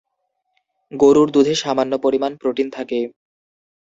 গরুর 0.91 1.27
দুধে 1.31 1.53
সামান্য 1.63 1.93
পরিমাণ 2.03 2.31
প্রোটিন 2.41 2.67
থাকে। 2.69 2.99